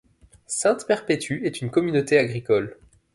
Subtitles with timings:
[0.47, 2.75] Sainte-Perpétue est une communauté agricole.